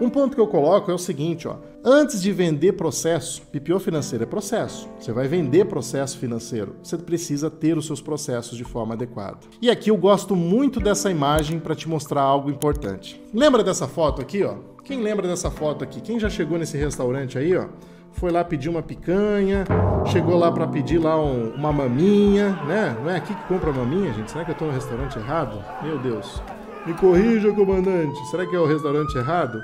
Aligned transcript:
Um 0.00 0.08
ponto 0.08 0.34
que 0.34 0.40
eu 0.40 0.46
coloco 0.46 0.90
é 0.90 0.94
o 0.94 0.98
seguinte, 0.98 1.46
ó. 1.46 1.56
Antes 1.84 2.22
de 2.22 2.32
vender 2.32 2.72
processo, 2.72 3.42
PPO 3.52 3.78
financeiro 3.78 4.24
é 4.24 4.26
processo. 4.26 4.88
Você 4.98 5.12
vai 5.12 5.28
vender 5.28 5.66
processo 5.66 6.16
financeiro. 6.16 6.76
Você 6.82 6.96
precisa 6.96 7.50
ter 7.50 7.76
os 7.76 7.86
seus 7.86 8.00
processos 8.00 8.56
de 8.56 8.64
forma 8.64 8.94
adequada. 8.94 9.38
E 9.60 9.70
aqui 9.70 9.90
eu 9.90 9.96
gosto 9.98 10.34
muito 10.34 10.80
dessa 10.80 11.10
imagem 11.10 11.60
para 11.60 11.74
te 11.74 11.86
mostrar 11.86 12.22
algo 12.22 12.50
importante. 12.50 13.22
Lembra 13.32 13.62
dessa 13.62 13.86
foto 13.86 14.22
aqui, 14.22 14.42
ó? 14.42 14.54
Quem 14.84 15.02
lembra 15.02 15.28
dessa 15.28 15.50
foto 15.50 15.84
aqui? 15.84 16.00
Quem 16.00 16.18
já 16.18 16.30
chegou 16.30 16.58
nesse 16.58 16.78
restaurante 16.78 17.36
aí, 17.36 17.54
ó? 17.54 17.66
Foi 18.12 18.30
lá 18.30 18.42
pedir 18.42 18.70
uma 18.70 18.82
picanha, 18.82 19.64
chegou 20.06 20.36
lá 20.36 20.50
para 20.50 20.66
pedir 20.66 20.98
lá 20.98 21.22
um, 21.22 21.50
uma 21.54 21.72
maminha, 21.72 22.58
né? 22.66 22.96
Não 23.00 23.10
é 23.10 23.16
aqui 23.16 23.34
que 23.34 23.44
compra 23.44 23.70
maminha, 23.70 24.12
gente? 24.14 24.30
Será 24.30 24.46
que 24.46 24.50
eu 24.50 24.56
tô 24.56 24.64
no 24.64 24.72
restaurante 24.72 25.18
errado? 25.18 25.62
Meu 25.82 25.98
Deus. 25.98 26.42
Me 26.86 26.94
corrija, 26.94 27.52
comandante. 27.52 28.18
Será 28.30 28.46
que 28.46 28.56
é 28.56 28.58
o 28.58 28.66
restaurante 28.66 29.16
errado? 29.16 29.62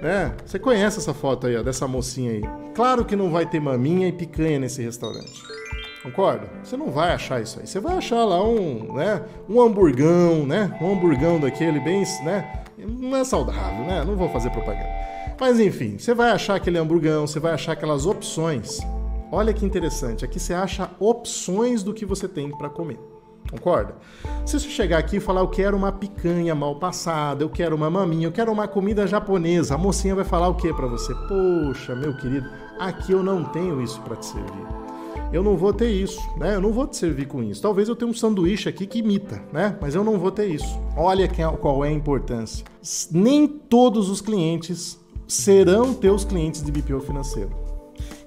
É, 0.00 0.30
você 0.44 0.58
conhece 0.58 0.98
essa 0.98 1.12
foto 1.12 1.46
aí, 1.46 1.56
ó, 1.56 1.62
dessa 1.62 1.88
mocinha 1.88 2.32
aí. 2.32 2.42
Claro 2.74 3.04
que 3.04 3.16
não 3.16 3.30
vai 3.30 3.44
ter 3.46 3.60
maminha 3.60 4.08
e 4.08 4.12
picanha 4.12 4.60
nesse 4.60 4.80
restaurante. 4.82 5.42
Concorda? 6.02 6.48
Você 6.62 6.76
não 6.76 6.90
vai 6.90 7.12
achar 7.12 7.40
isso 7.40 7.60
aí. 7.60 7.66
Você 7.66 7.80
vai 7.80 7.96
achar 7.96 8.24
lá 8.24 8.42
um, 8.44 8.94
né, 8.94 9.22
um 9.48 9.60
hamburgão, 9.60 10.46
né? 10.46 10.76
Um 10.80 10.92
hamburgão 10.92 11.38
daquele 11.38 11.78
bem, 11.80 12.04
né? 12.24 12.64
Não 12.78 13.16
é 13.16 13.24
saudável, 13.24 13.84
né? 13.84 14.04
Não 14.04 14.16
vou 14.16 14.28
fazer 14.28 14.50
propaganda. 14.50 14.90
Mas 15.38 15.58
enfim, 15.60 15.98
você 15.98 16.14
vai 16.14 16.30
achar 16.30 16.56
aquele 16.56 16.78
hamburgão, 16.78 17.26
você 17.26 17.40
vai 17.40 17.52
achar 17.52 17.72
aquelas 17.72 18.06
opções. 18.06 18.80
Olha 19.30 19.52
que 19.52 19.64
interessante, 19.64 20.24
aqui 20.24 20.38
você 20.38 20.52
acha 20.52 20.90
opções 21.00 21.82
do 21.82 21.94
que 21.94 22.04
você 22.04 22.28
tem 22.28 22.50
para 22.50 22.68
comer. 22.68 22.98
Concorda? 23.52 23.94
Se 24.46 24.58
você 24.58 24.68
chegar 24.70 24.96
aqui 24.96 25.18
e 25.18 25.20
falar, 25.20 25.42
eu 25.42 25.48
quero 25.48 25.76
uma 25.76 25.92
picanha 25.92 26.54
mal 26.54 26.76
passada, 26.76 27.44
eu 27.44 27.50
quero 27.50 27.76
uma 27.76 27.90
maminha, 27.90 28.26
eu 28.26 28.32
quero 28.32 28.50
uma 28.50 28.66
comida 28.66 29.06
japonesa, 29.06 29.74
a 29.74 29.78
mocinha 29.78 30.14
vai 30.14 30.24
falar 30.24 30.48
o 30.48 30.54
que 30.54 30.72
para 30.72 30.86
você? 30.86 31.14
Poxa, 31.28 31.94
meu 31.94 32.16
querido, 32.16 32.48
aqui 32.80 33.12
eu 33.12 33.22
não 33.22 33.44
tenho 33.44 33.82
isso 33.82 34.00
para 34.00 34.16
te 34.16 34.24
servir. 34.24 34.66
Eu 35.30 35.42
não 35.42 35.54
vou 35.56 35.72
ter 35.72 35.90
isso, 35.90 36.20
né? 36.38 36.54
Eu 36.54 36.60
não 36.60 36.72
vou 36.72 36.86
te 36.86 36.96
servir 36.96 37.26
com 37.26 37.42
isso. 37.42 37.60
Talvez 37.60 37.88
eu 37.88 37.96
tenha 37.96 38.10
um 38.10 38.14
sanduíche 38.14 38.68
aqui 38.68 38.86
que 38.86 38.98
imita, 38.98 39.42
né? 39.52 39.76
Mas 39.80 39.94
eu 39.94 40.02
não 40.02 40.18
vou 40.18 40.30
ter 40.30 40.46
isso. 40.46 40.78
Olha 40.96 41.28
qual 41.60 41.84
é 41.84 41.88
a 41.88 41.92
importância. 41.92 42.64
Nem 43.10 43.46
todos 43.46 44.08
os 44.10 44.20
clientes 44.20 44.98
serão 45.26 45.94
teus 45.94 46.24
clientes 46.24 46.62
de 46.62 46.72
BPO 46.72 47.00
financeiro. 47.00 47.61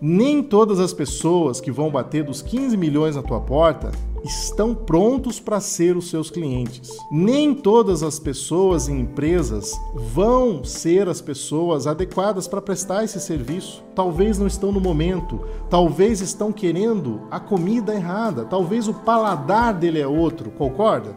Nem 0.01 0.43
todas 0.43 0.79
as 0.79 0.93
pessoas 0.93 1.61
que 1.61 1.71
vão 1.71 1.89
bater 1.89 2.23
dos 2.23 2.41
15 2.41 2.75
milhões 2.75 3.15
na 3.15 3.23
tua 3.23 3.39
porta 3.39 3.91
estão 4.23 4.73
prontos 4.73 5.39
para 5.39 5.59
ser 5.59 5.95
os 5.95 6.09
seus 6.09 6.29
clientes. 6.29 6.89
Nem 7.11 7.53
todas 7.53 8.03
as 8.03 8.19
pessoas 8.19 8.87
e 8.87 8.91
empresas 8.91 9.71
vão 9.93 10.63
ser 10.63 11.07
as 11.07 11.21
pessoas 11.21 11.85
adequadas 11.87 12.47
para 12.47 12.61
prestar 12.61 13.03
esse 13.03 13.19
serviço. 13.19 13.83
Talvez 13.93 14.37
não 14.37 14.47
estão 14.47 14.71
no 14.71 14.81
momento, 14.81 15.39
talvez 15.69 16.21
estão 16.21 16.51
querendo 16.51 17.21
a 17.29 17.39
comida 17.39 17.93
errada, 17.93 18.43
talvez 18.45 18.87
o 18.87 18.93
paladar 18.93 19.73
dele 19.73 19.99
é 19.99 20.07
outro, 20.07 20.51
concorda? 20.51 21.15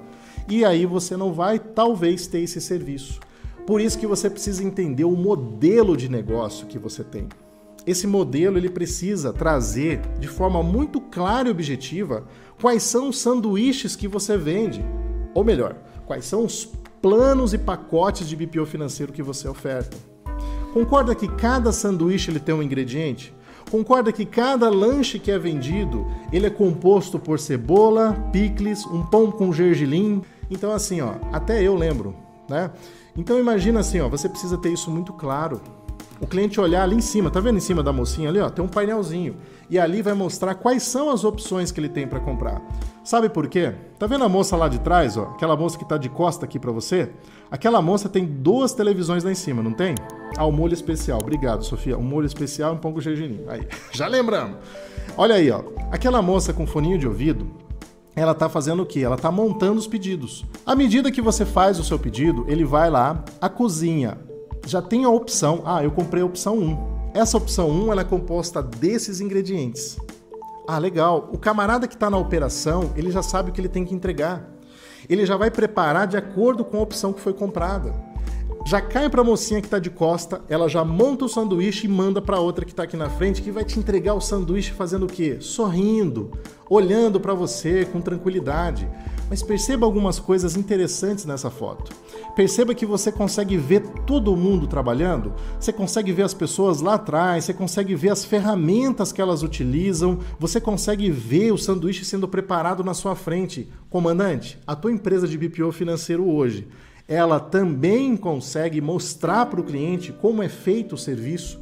E 0.48 0.64
aí 0.64 0.86
você 0.86 1.16
não 1.16 1.32
vai 1.32 1.58
talvez 1.58 2.26
ter 2.26 2.40
esse 2.40 2.60
serviço. 2.60 3.20
Por 3.66 3.80
isso 3.80 3.98
que 3.98 4.06
você 4.06 4.30
precisa 4.30 4.64
entender 4.64 5.04
o 5.04 5.16
modelo 5.16 5.96
de 5.96 6.08
negócio 6.08 6.66
que 6.66 6.78
você 6.78 7.02
tem. 7.04 7.28
Esse 7.88 8.06
modelo 8.06 8.58
ele 8.58 8.68
precisa 8.68 9.32
trazer 9.32 10.02
de 10.20 10.28
forma 10.28 10.62
muito 10.62 11.00
clara 11.00 11.48
e 11.48 11.50
objetiva 11.50 12.28
quais 12.60 12.82
são 12.82 13.08
os 13.08 13.18
sanduíches 13.18 13.96
que 13.96 14.06
você 14.06 14.36
vende, 14.36 14.84
ou 15.32 15.42
melhor, 15.42 15.74
quais 16.04 16.26
são 16.26 16.44
os 16.44 16.66
planos 17.00 17.54
e 17.54 17.58
pacotes 17.58 18.28
de 18.28 18.36
BPO 18.36 18.66
financeiro 18.66 19.10
que 19.10 19.22
você 19.22 19.48
oferta. 19.48 19.96
Concorda 20.74 21.14
que 21.14 21.26
cada 21.28 21.72
sanduíche 21.72 22.30
ele 22.30 22.38
tem 22.38 22.54
um 22.54 22.62
ingrediente? 22.62 23.34
Concorda 23.70 24.12
que 24.12 24.26
cada 24.26 24.68
lanche 24.68 25.18
que 25.18 25.30
é 25.30 25.38
vendido, 25.38 26.06
ele 26.30 26.44
é 26.44 26.50
composto 26.50 27.18
por 27.18 27.38
cebola, 27.38 28.12
picles, 28.30 28.84
um 28.84 29.02
pão 29.06 29.30
com 29.30 29.50
gergelim? 29.50 30.20
Então 30.50 30.72
assim, 30.72 31.00
ó, 31.00 31.14
até 31.32 31.62
eu 31.62 31.74
lembro, 31.74 32.14
né? 32.50 32.70
Então 33.16 33.40
imagina 33.40 33.80
assim, 33.80 33.98
ó, 33.98 34.10
você 34.10 34.28
precisa 34.28 34.58
ter 34.58 34.74
isso 34.74 34.90
muito 34.90 35.14
claro 35.14 35.58
o 36.20 36.26
cliente 36.26 36.60
olhar 36.60 36.82
ali 36.82 36.96
em 36.96 37.00
cima, 37.00 37.30
tá 37.30 37.40
vendo 37.40 37.56
em 37.56 37.60
cima 37.60 37.82
da 37.82 37.92
mocinha 37.92 38.28
ali, 38.28 38.40
ó, 38.40 38.50
tem 38.50 38.64
um 38.64 38.68
painelzinho. 38.68 39.36
E 39.70 39.78
ali 39.78 40.02
vai 40.02 40.14
mostrar 40.14 40.54
quais 40.54 40.82
são 40.82 41.10
as 41.10 41.24
opções 41.24 41.70
que 41.70 41.78
ele 41.78 41.88
tem 41.88 42.06
para 42.06 42.18
comprar. 42.18 42.60
Sabe 43.04 43.28
por 43.28 43.48
quê? 43.48 43.72
Tá 43.98 44.06
vendo 44.06 44.24
a 44.24 44.28
moça 44.28 44.56
lá 44.56 44.68
de 44.68 44.80
trás, 44.80 45.16
ó? 45.16 45.24
Aquela 45.34 45.56
moça 45.56 45.78
que 45.78 45.84
tá 45.84 45.96
de 45.96 46.08
costa 46.08 46.44
aqui 46.44 46.58
para 46.58 46.72
você? 46.72 47.10
Aquela 47.50 47.80
moça 47.80 48.08
tem 48.08 48.24
duas 48.24 48.72
televisões 48.72 49.24
lá 49.24 49.30
em 49.30 49.34
cima, 49.34 49.62
não 49.62 49.72
tem? 49.72 49.94
Ah, 50.36 50.44
o 50.44 50.52
molho 50.52 50.74
especial. 50.74 51.18
Obrigado, 51.22 51.64
Sofia. 51.64 51.96
Um 51.96 52.02
molho 52.02 52.26
especial 52.26 52.72
e 52.72 52.76
um 52.76 52.78
pão 52.78 52.92
com 52.92 53.00
gergelim. 53.00 53.40
Aí, 53.48 53.66
já 53.92 54.06
lembramos. 54.06 54.58
Olha 55.16 55.36
aí, 55.36 55.50
ó. 55.50 55.62
Aquela 55.90 56.20
moça 56.20 56.52
com 56.52 56.66
foninho 56.66 56.98
de 56.98 57.06
ouvido, 57.06 57.48
ela 58.14 58.32
está 58.32 58.48
fazendo 58.48 58.82
o 58.82 58.86
que? 58.86 59.02
Ela 59.02 59.16
está 59.16 59.30
montando 59.30 59.78
os 59.78 59.86
pedidos. 59.86 60.44
À 60.66 60.74
medida 60.74 61.10
que 61.10 61.22
você 61.22 61.46
faz 61.46 61.78
o 61.78 61.84
seu 61.84 61.98
pedido, 61.98 62.44
ele 62.48 62.64
vai 62.64 62.90
lá, 62.90 63.24
a 63.40 63.48
cozinha 63.48 64.18
já 64.68 64.82
tem 64.82 65.04
a 65.04 65.08
opção, 65.08 65.62
ah, 65.64 65.82
eu 65.82 65.90
comprei 65.90 66.22
a 66.22 66.26
opção 66.26 66.58
1. 66.58 66.98
Essa 67.14 67.36
opção 67.38 67.70
1 67.70 67.92
ela 67.92 68.02
é 68.02 68.04
composta 68.04 68.62
desses 68.62 69.20
ingredientes. 69.20 69.96
Ah, 70.66 70.78
legal. 70.78 71.30
O 71.32 71.38
camarada 71.38 71.88
que 71.88 71.94
está 71.94 72.10
na 72.10 72.18
operação, 72.18 72.92
ele 72.94 73.10
já 73.10 73.22
sabe 73.22 73.48
o 73.48 73.52
que 73.52 73.60
ele 73.60 73.68
tem 73.68 73.84
que 73.84 73.94
entregar. 73.94 74.46
Ele 75.08 75.24
já 75.24 75.36
vai 75.36 75.50
preparar 75.50 76.06
de 76.06 76.18
acordo 76.18 76.64
com 76.64 76.76
a 76.76 76.82
opção 76.82 77.12
que 77.12 77.20
foi 77.20 77.32
comprada. 77.32 77.94
Já 78.66 78.82
cai 78.82 79.08
para 79.08 79.22
a 79.22 79.24
mocinha 79.24 79.62
que 79.62 79.66
está 79.66 79.78
de 79.78 79.88
costa, 79.88 80.42
ela 80.46 80.68
já 80.68 80.84
monta 80.84 81.24
o 81.24 81.28
sanduíche 81.28 81.86
e 81.86 81.90
manda 81.90 82.20
para 82.20 82.38
outra 82.38 82.66
que 82.66 82.72
está 82.72 82.82
aqui 82.82 82.98
na 82.98 83.08
frente, 83.08 83.40
que 83.40 83.50
vai 83.50 83.64
te 83.64 83.78
entregar 83.78 84.12
o 84.12 84.20
sanduíche 84.20 84.72
fazendo 84.72 85.06
o 85.06 85.08
quê? 85.08 85.38
Sorrindo, 85.40 86.32
olhando 86.68 87.18
para 87.18 87.32
você 87.32 87.86
com 87.86 88.02
tranquilidade. 88.02 88.86
Mas 89.28 89.42
perceba 89.42 89.84
algumas 89.84 90.18
coisas 90.18 90.56
interessantes 90.56 91.24
nessa 91.24 91.50
foto. 91.50 91.92
Perceba 92.34 92.74
que 92.74 92.86
você 92.86 93.12
consegue 93.12 93.56
ver 93.56 93.80
todo 94.06 94.36
mundo 94.36 94.66
trabalhando, 94.66 95.34
você 95.58 95.72
consegue 95.72 96.12
ver 96.12 96.22
as 96.22 96.32
pessoas 96.32 96.80
lá 96.80 96.94
atrás, 96.94 97.44
você 97.44 97.52
consegue 97.52 97.94
ver 97.94 98.10
as 98.10 98.24
ferramentas 98.24 99.12
que 99.12 99.20
elas 99.20 99.42
utilizam, 99.42 100.18
você 100.38 100.60
consegue 100.60 101.10
ver 101.10 101.52
o 101.52 101.58
sanduíche 101.58 102.04
sendo 102.04 102.28
preparado 102.28 102.82
na 102.82 102.94
sua 102.94 103.14
frente. 103.14 103.68
Comandante, 103.90 104.58
a 104.66 104.74
tua 104.74 104.92
empresa 104.92 105.26
de 105.26 105.36
BPO 105.36 105.72
financeiro 105.72 106.28
hoje, 106.28 106.68
ela 107.06 107.40
também 107.40 108.16
consegue 108.16 108.80
mostrar 108.80 109.46
para 109.46 109.60
o 109.60 109.64
cliente 109.64 110.12
como 110.12 110.42
é 110.42 110.48
feito 110.48 110.94
o 110.94 110.98
serviço. 110.98 111.60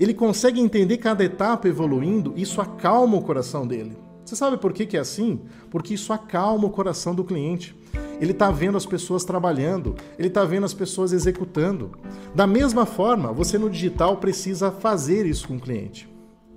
Ele 0.00 0.14
consegue 0.14 0.60
entender 0.60 0.98
cada 0.98 1.24
etapa 1.24 1.68
evoluindo, 1.68 2.32
isso 2.36 2.60
acalma 2.60 3.16
o 3.16 3.22
coração 3.22 3.66
dele. 3.66 4.07
Você 4.28 4.36
sabe 4.36 4.58
por 4.58 4.74
que, 4.74 4.84
que 4.84 4.94
é 4.94 5.00
assim? 5.00 5.40
Porque 5.70 5.94
isso 5.94 6.12
acalma 6.12 6.66
o 6.66 6.70
coração 6.70 7.14
do 7.14 7.24
cliente. 7.24 7.74
Ele 8.20 8.32
está 8.32 8.50
vendo 8.50 8.76
as 8.76 8.84
pessoas 8.84 9.24
trabalhando, 9.24 9.94
ele 10.18 10.28
está 10.28 10.44
vendo 10.44 10.66
as 10.66 10.74
pessoas 10.74 11.14
executando. 11.14 11.92
Da 12.34 12.46
mesma 12.46 12.84
forma, 12.84 13.32
você 13.32 13.56
no 13.56 13.70
digital 13.70 14.18
precisa 14.18 14.70
fazer 14.70 15.24
isso 15.24 15.48
com 15.48 15.56
o 15.56 15.60
cliente. 15.60 16.06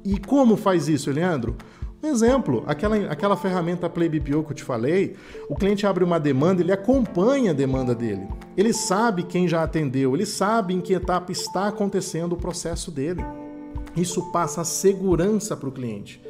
E 0.03 0.19
como 0.19 0.57
faz 0.57 0.89
isso, 0.89 1.09
Leandro? 1.11 1.55
Um 2.03 2.09
exemplo, 2.09 2.61
aquela, 2.67 2.97
aquela 3.09 3.37
ferramenta 3.37 3.89
Play 3.89 4.09
BPO 4.09 4.43
que 4.43 4.51
eu 4.51 4.55
te 4.55 4.63
falei, 4.65 5.15
o 5.47 5.55
cliente 5.55 5.87
abre 5.87 6.03
uma 6.03 6.19
demanda, 6.19 6.61
ele 6.61 6.73
acompanha 6.73 7.51
a 7.51 7.53
demanda 7.53 7.95
dele. 7.95 8.27
Ele 8.57 8.73
sabe 8.73 9.23
quem 9.23 9.47
já 9.47 9.63
atendeu, 9.63 10.13
ele 10.13 10.25
sabe 10.25 10.73
em 10.73 10.81
que 10.81 10.93
etapa 10.93 11.31
está 11.31 11.69
acontecendo 11.69 12.33
o 12.33 12.37
processo 12.37 12.91
dele. 12.91 13.23
Isso 13.95 14.29
passa 14.33 14.65
segurança 14.65 15.55
para 15.55 15.69
o 15.69 15.71
cliente. 15.71 16.21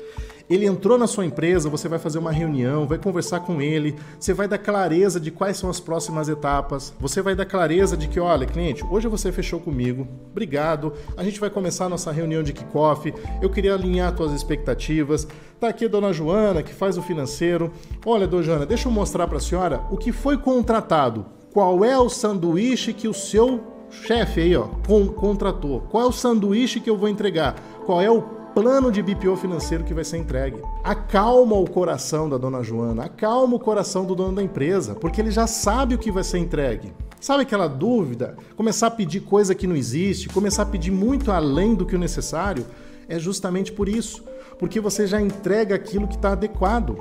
Ele 0.52 0.66
entrou 0.66 0.98
na 0.98 1.08
sua 1.08 1.26
empresa, 1.26 1.70
você 1.70 1.88
vai 1.88 1.98
fazer 1.98 2.20
uma 2.20 2.32
reunião, 2.32 2.86
vai 2.86 2.98
conversar 2.98 3.40
com 3.40 3.62
ele, 3.62 3.96
você 4.20 4.34
vai 4.34 4.50
dar 4.50 4.58
clareza 4.58 5.18
de 5.18 5.32
quais 5.32 5.56
são 5.56 5.70
as 5.70 5.80
próximas 5.80 6.28
etapas, 6.28 6.94
você 7.00 7.22
vai 7.22 7.34
dar 7.34 7.46
clareza 7.46 7.96
de 7.96 8.10
que, 8.10 8.20
olha, 8.20 8.46
cliente, 8.46 8.84
hoje 8.92 9.08
você 9.08 9.32
fechou 9.32 9.62
comigo, 9.62 10.06
obrigado, 10.30 10.92
a 11.16 11.24
gente 11.24 11.40
vai 11.40 11.50
começar 11.50 11.86
a 11.86 11.90
nossa 11.90 12.12
reunião 12.12 12.44
de 12.44 12.52
kickoff, 12.52 13.14
eu 13.42 13.50
queria 13.50 13.74
alinhar 13.74 14.14
suas 14.18 14.34
expectativas. 14.34 15.26
Tá 15.58 15.70
aqui 15.70 15.86
a 15.86 15.88
dona 15.88 16.12
Joana, 16.12 16.62
que 16.62 16.74
faz 16.74 16.98
o 16.98 17.02
financeiro. 17.02 17.72
Olha, 18.06 18.28
dona 18.28 18.44
Joana, 18.44 18.66
deixa 18.66 18.90
eu 18.90 18.92
mostrar 18.92 19.28
para 19.28 19.38
a 19.38 19.42
senhora 19.42 19.82
o 19.90 19.96
que 19.96 20.12
foi 20.12 20.38
contratado. 20.38 21.26
Qual 21.54 21.86
é 21.86 21.98
o 21.98 22.10
sanduíche 22.10 22.92
que 22.92 23.08
o 23.08 23.14
seu 23.14 23.62
chefe 23.90 24.42
aí, 24.42 24.56
ó, 24.56 24.68
contratou? 25.16 25.82
Qual 25.82 26.04
é 26.04 26.08
o 26.08 26.12
sanduíche 26.12 26.80
que 26.80 26.90
eu 26.90 26.98
vou 26.98 27.08
entregar? 27.08 27.56
Qual 27.86 28.02
é 28.02 28.10
o 28.10 28.41
plano 28.54 28.92
de 28.92 29.02
BPO 29.02 29.36
financeiro 29.38 29.84
que 29.84 29.94
vai 29.94 30.04
ser 30.04 30.18
entregue. 30.18 30.62
Acalma 30.84 31.56
o 31.56 31.70
coração 31.70 32.30
da 32.30 32.38
dona 32.38 32.62
Joana, 32.62 33.06
acalma 33.06 33.56
o 33.56 33.60
coração 33.60 34.06
do 34.06 34.14
dono 34.14 34.36
da 34.36 34.44
empresa, 34.44 34.94
porque 34.94 35.22
ele 35.22 35.32
já 35.32 35.48
sabe 35.48 35.96
o 35.96 35.98
que 35.98 36.12
vai 36.12 36.24
ser 36.24 36.38
entregue. 36.38 36.94
Sabe 37.20 37.44
aquela 37.44 37.68
dúvida? 37.68 38.36
Começar 38.56 38.88
a 38.88 38.92
pedir 38.92 39.22
coisa 39.22 39.56
que 39.56 39.68
não 39.68 39.76
existe, 39.76 40.28
começar 40.28 40.64
a 40.64 40.66
pedir 40.66 40.92
muito 40.92 41.32
além 41.32 41.76
do 41.76 41.86
que 41.86 41.96
o 41.96 42.00
necessário? 42.00 42.66
É 43.08 43.18
justamente 43.18 43.72
por 43.72 43.88
isso, 43.88 44.24
porque 44.60 44.80
você 44.80 45.08
já 45.08 45.22
entrega 45.22 45.76
aquilo 45.76 46.08
que 46.08 46.16
está 46.16 46.32
adequado. 46.32 46.98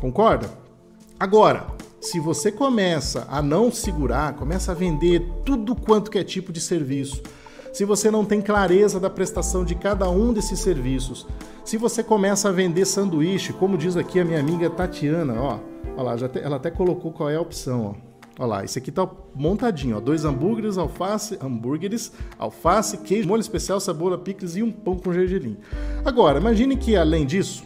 Concorda? 0.00 0.50
Agora, 1.18 1.68
se 2.00 2.18
você 2.18 2.50
começa 2.50 3.26
a 3.30 3.40
não 3.40 3.70
segurar, 3.70 4.34
começa 4.34 4.72
a 4.72 4.74
vender 4.74 5.22
tudo 5.44 5.76
quanto 5.76 6.10
que 6.10 6.18
é 6.18 6.24
tipo 6.24 6.52
de 6.52 6.60
serviço, 6.60 7.22
se 7.72 7.84
você 7.84 8.10
não 8.10 8.24
tem 8.24 8.40
clareza 8.40 9.00
da 9.00 9.08
prestação 9.08 9.64
de 9.64 9.74
cada 9.74 10.08
um 10.10 10.32
desses 10.32 10.60
serviços, 10.60 11.26
se 11.64 11.76
você 11.76 12.02
começa 12.02 12.48
a 12.48 12.52
vender 12.52 12.84
sanduíche, 12.84 13.52
como 13.52 13.78
diz 13.78 13.96
aqui 13.96 14.20
a 14.20 14.24
minha 14.24 14.38
amiga 14.38 14.68
Tatiana, 14.68 15.40
ó, 15.40 15.58
ó 15.96 16.02
lá, 16.02 16.16
te, 16.16 16.38
ela 16.38 16.56
até 16.56 16.70
colocou 16.70 17.12
qual 17.12 17.30
é 17.30 17.36
a 17.36 17.40
opção, 17.40 17.86
ó. 17.86 18.12
Olha 18.38 18.46
lá, 18.46 18.64
esse 18.64 18.78
aqui 18.78 18.90
tá 18.90 19.08
montadinho, 19.34 19.96
ó. 19.96 20.00
Dois 20.00 20.24
hambúrgueres, 20.24 20.78
alface, 20.78 21.38
hambúrgueres, 21.40 22.12
alface, 22.38 22.98
queijo, 22.98 23.28
molho 23.28 23.40
especial, 23.40 23.78
cebola, 23.78 24.18
picles 24.18 24.56
e 24.56 24.62
um 24.62 24.72
pão 24.72 24.96
com 24.96 25.12
gergelim. 25.12 25.56
Agora, 26.04 26.38
imagine 26.38 26.76
que 26.76 26.96
além 26.96 27.26
disso, 27.26 27.62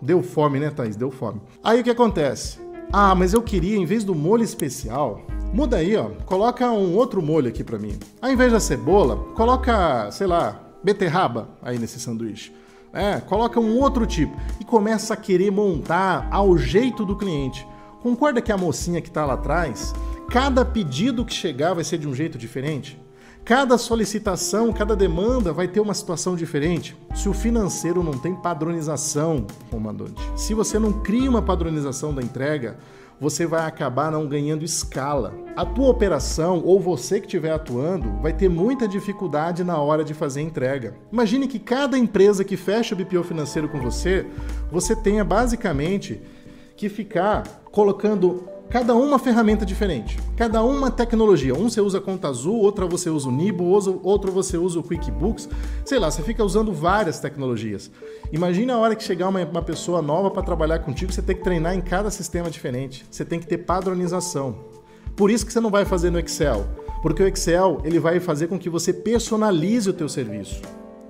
deu 0.00 0.22
fome, 0.22 0.60
né, 0.60 0.70
Thaís? 0.70 0.94
Deu 0.94 1.10
fome. 1.10 1.40
Aí 1.62 1.80
o 1.80 1.84
que 1.84 1.90
acontece? 1.90 2.63
Ah, 2.92 3.14
mas 3.14 3.32
eu 3.32 3.42
queria, 3.42 3.76
em 3.76 3.84
vez 3.84 4.04
do 4.04 4.14
molho 4.14 4.42
especial, 4.42 5.22
muda 5.52 5.78
aí, 5.78 5.96
ó. 5.96 6.10
Coloca 6.26 6.70
um 6.70 6.94
outro 6.94 7.20
molho 7.20 7.48
aqui 7.48 7.64
para 7.64 7.78
mim. 7.78 7.98
Ao 8.20 8.30
invés 8.30 8.52
da 8.52 8.60
cebola, 8.60 9.16
coloca, 9.34 10.10
sei 10.10 10.26
lá, 10.26 10.60
beterraba 10.82 11.48
aí 11.62 11.78
nesse 11.78 11.98
sanduíche. 11.98 12.52
É, 12.92 13.20
coloca 13.20 13.58
um 13.58 13.76
outro 13.78 14.06
tipo 14.06 14.36
e 14.60 14.64
começa 14.64 15.14
a 15.14 15.16
querer 15.16 15.50
montar 15.50 16.28
ao 16.30 16.56
jeito 16.56 17.04
do 17.04 17.16
cliente. 17.16 17.66
Concorda 18.00 18.40
que 18.40 18.52
a 18.52 18.56
mocinha 18.56 19.00
que 19.00 19.08
está 19.08 19.24
lá 19.26 19.34
atrás, 19.34 19.92
cada 20.30 20.64
pedido 20.64 21.24
que 21.24 21.34
chegar 21.34 21.74
vai 21.74 21.82
ser 21.82 21.98
de 21.98 22.06
um 22.06 22.14
jeito 22.14 22.38
diferente? 22.38 23.00
Cada 23.44 23.76
solicitação, 23.76 24.72
cada 24.72 24.96
demanda 24.96 25.52
vai 25.52 25.68
ter 25.68 25.78
uma 25.78 25.92
situação 25.92 26.34
diferente. 26.34 26.96
Se 27.14 27.28
o 27.28 27.34
financeiro 27.34 28.02
não 28.02 28.14
tem 28.14 28.34
padronização, 28.34 29.46
comandante, 29.70 30.18
se 30.34 30.54
você 30.54 30.78
não 30.78 30.90
cria 31.02 31.28
uma 31.28 31.42
padronização 31.42 32.14
da 32.14 32.22
entrega, 32.22 32.78
você 33.20 33.44
vai 33.44 33.66
acabar 33.66 34.10
não 34.10 34.26
ganhando 34.26 34.64
escala. 34.64 35.34
A 35.54 35.66
tua 35.66 35.90
operação 35.90 36.62
ou 36.64 36.80
você 36.80 37.20
que 37.20 37.26
estiver 37.26 37.52
atuando 37.52 38.10
vai 38.22 38.32
ter 38.32 38.48
muita 38.48 38.88
dificuldade 38.88 39.62
na 39.62 39.76
hora 39.76 40.02
de 40.02 40.14
fazer 40.14 40.40
a 40.40 40.44
entrega. 40.44 40.94
Imagine 41.12 41.46
que 41.46 41.58
cada 41.58 41.98
empresa 41.98 42.44
que 42.44 42.56
fecha 42.56 42.94
o 42.94 42.98
BPO 42.98 43.24
financeiro 43.24 43.68
com 43.68 43.78
você, 43.78 44.26
você 44.72 44.96
tenha 44.96 45.22
basicamente 45.22 46.18
que 46.78 46.88
ficar 46.88 47.42
colocando 47.70 48.48
cada 48.68 48.94
uma 48.94 49.18
ferramenta 49.18 49.64
diferente, 49.64 50.18
cada 50.36 50.62
uma 50.62 50.90
tecnologia. 50.90 51.54
Um 51.54 51.68
você 51.68 51.80
usa 51.80 52.00
Conta 52.00 52.28
Azul, 52.28 52.56
outra 52.56 52.86
você 52.86 53.08
usa 53.08 53.28
o 53.28 53.32
Nibo, 53.32 53.64
outro 54.02 54.32
você 54.32 54.56
usa 54.56 54.80
o 54.80 54.82
QuickBooks. 54.82 55.48
Sei 55.84 55.98
lá, 55.98 56.10
você 56.10 56.22
fica 56.22 56.44
usando 56.44 56.72
várias 56.72 57.20
tecnologias. 57.20 57.90
Imagina 58.32 58.74
a 58.74 58.78
hora 58.78 58.96
que 58.96 59.04
chegar 59.04 59.28
uma, 59.28 59.44
uma 59.44 59.62
pessoa 59.62 60.02
nova 60.02 60.30
para 60.30 60.42
trabalhar 60.42 60.80
contigo, 60.80 61.12
você 61.12 61.22
tem 61.22 61.36
que 61.36 61.42
treinar 61.42 61.74
em 61.74 61.80
cada 61.80 62.10
sistema 62.10 62.50
diferente. 62.50 63.06
Você 63.10 63.24
tem 63.24 63.38
que 63.38 63.46
ter 63.46 63.58
padronização. 63.58 64.56
Por 65.16 65.30
isso 65.30 65.46
que 65.46 65.52
você 65.52 65.60
não 65.60 65.70
vai 65.70 65.84
fazer 65.84 66.10
no 66.10 66.18
Excel, 66.18 66.66
porque 67.00 67.22
o 67.22 67.28
Excel 67.28 67.80
ele 67.84 68.00
vai 68.00 68.18
fazer 68.18 68.48
com 68.48 68.58
que 68.58 68.68
você 68.68 68.92
personalize 68.92 69.88
o 69.88 69.92
teu 69.92 70.08
serviço. 70.08 70.60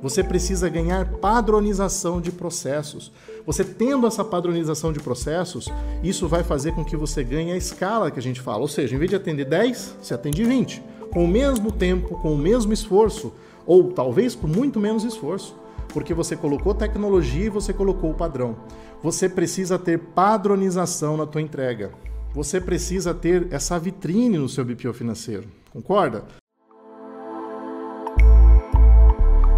Você 0.04 0.22
precisa 0.22 0.68
ganhar 0.68 1.06
padronização 1.12 2.20
de 2.20 2.30
processos. 2.30 3.10
Você 3.46 3.64
tendo 3.64 4.06
essa 4.06 4.22
padronização 4.22 4.92
de 4.92 5.00
processos, 5.00 5.72
isso 6.02 6.28
vai 6.28 6.44
fazer 6.44 6.72
com 6.72 6.84
que 6.84 6.94
você 6.94 7.24
ganhe 7.24 7.52
a 7.52 7.56
escala 7.56 8.10
que 8.10 8.18
a 8.18 8.22
gente 8.22 8.38
fala. 8.38 8.58
Ou 8.58 8.68
seja, 8.68 8.94
em 8.94 8.98
vez 8.98 9.08
de 9.08 9.16
atender 9.16 9.46
10, 9.46 9.96
você 10.02 10.12
atende 10.12 10.44
20. 10.44 10.82
Com 11.10 11.24
o 11.24 11.28
mesmo 11.28 11.72
tempo, 11.72 12.20
com 12.20 12.34
o 12.34 12.36
mesmo 12.36 12.70
esforço, 12.70 13.32
ou 13.64 13.94
talvez 13.94 14.34
com 14.34 14.46
muito 14.46 14.78
menos 14.78 15.04
esforço, 15.04 15.56
porque 15.88 16.12
você 16.12 16.36
colocou 16.36 16.74
tecnologia 16.74 17.46
e 17.46 17.48
você 17.48 17.72
colocou 17.72 18.10
o 18.10 18.14
padrão. 18.14 18.58
Você 19.02 19.26
precisa 19.26 19.78
ter 19.78 19.98
padronização 19.98 21.16
na 21.16 21.24
tua 21.24 21.40
entrega. 21.40 21.92
Você 22.34 22.60
precisa 22.60 23.14
ter 23.14 23.50
essa 23.50 23.78
vitrine 23.78 24.36
no 24.36 24.50
seu 24.50 24.66
BPO 24.66 24.92
financeiro. 24.92 25.48
Concorda? 25.72 26.43